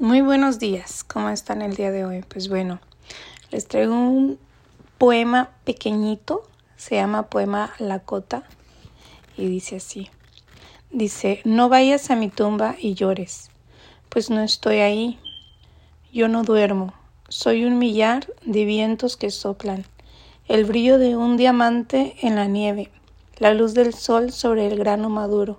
[0.00, 2.24] Muy buenos días, ¿cómo están el día de hoy?
[2.26, 2.80] Pues bueno,
[3.50, 4.38] les traigo un
[4.96, 6.42] poema pequeñito,
[6.76, 8.44] se llama Poema La Cota
[9.36, 10.08] y dice así.
[10.90, 13.50] Dice, no vayas a mi tumba y llores,
[14.08, 15.18] pues no estoy ahí,
[16.14, 16.94] yo no duermo,
[17.28, 19.84] soy un millar de vientos que soplan,
[20.48, 22.90] el brillo de un diamante en la nieve,
[23.36, 25.58] la luz del sol sobre el grano maduro,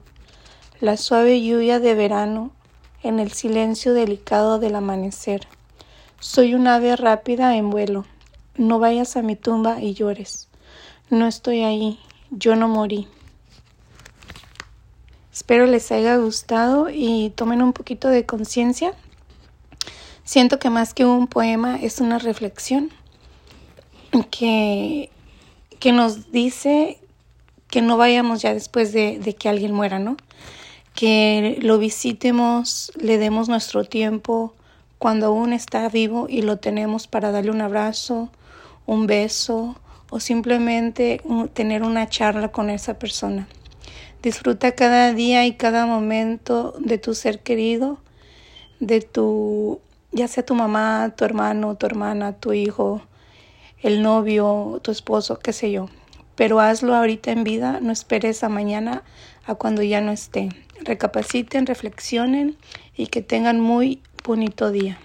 [0.79, 2.49] la suave lluvia de verano
[3.03, 5.47] en el silencio delicado del amanecer.
[6.19, 8.05] Soy un ave rápida en vuelo.
[8.55, 10.47] No vayas a mi tumba y llores.
[11.09, 11.99] No estoy ahí.
[12.29, 13.07] Yo no morí.
[15.33, 18.93] Espero les haya gustado y tomen un poquito de conciencia.
[20.23, 22.91] Siento que más que un poema es una reflexión
[24.29, 25.09] que,
[25.79, 26.99] que nos dice
[27.69, 30.17] que no vayamos ya después de, de que alguien muera, ¿no?
[30.93, 34.53] Que lo visitemos, le demos nuestro tiempo
[34.97, 38.29] cuando aún está vivo y lo tenemos para darle un abrazo,
[38.85, 39.75] un beso
[40.09, 41.21] o simplemente
[41.53, 43.47] tener una charla con esa persona.
[44.21, 47.97] Disfruta cada día y cada momento de tu ser querido,
[48.79, 49.79] de tu,
[50.11, 53.01] ya sea tu mamá, tu hermano, tu hermana, tu hijo,
[53.81, 55.89] el novio, tu esposo, qué sé yo.
[56.35, 59.03] Pero hazlo ahorita en vida, no esperes a mañana,
[59.45, 60.49] a cuando ya no esté
[60.83, 62.57] recapaciten, reflexionen
[62.95, 64.97] y que tengan muy bonito día.